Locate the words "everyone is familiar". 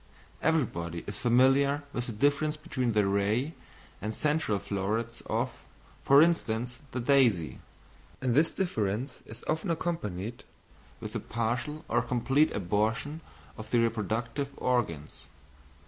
0.41-1.83